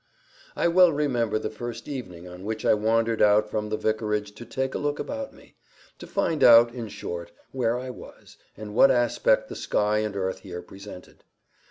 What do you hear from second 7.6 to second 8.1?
I